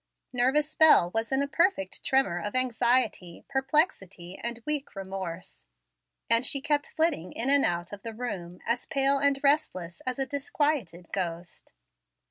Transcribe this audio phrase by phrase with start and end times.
[0.33, 5.63] Nervous Bel was in a perfect tremor of anxiety, perplexity, and weak remorse;
[6.27, 10.17] and she kept flitting in and out of the room as pale and restless as
[10.17, 11.71] a disquieted ghost.